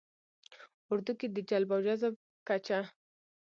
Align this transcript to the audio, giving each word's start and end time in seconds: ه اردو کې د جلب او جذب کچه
ه 0.85 0.87
اردو 0.91 1.13
کې 1.19 1.27
د 1.31 1.37
جلب 1.49 1.69
او 1.75 1.79
جذب 1.85 2.13
کچه 2.47 2.79